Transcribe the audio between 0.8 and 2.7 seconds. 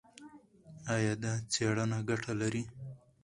ایا دا څېړنه ګټه لري؟